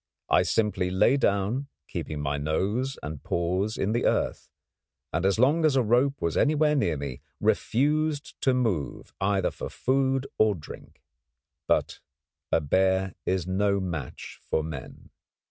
[0.31, 4.49] I simply lay down, keeping my nose and paws in the earth,
[5.13, 9.69] and, as long as a rope was anywhere near me, refused to move either for
[9.69, 11.03] food or drink.
[11.67, 11.99] But
[12.51, 15.11] a bear is no match for men.